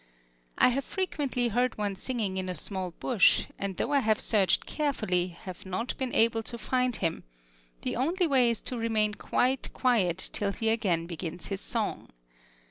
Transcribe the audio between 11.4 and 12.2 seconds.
his song.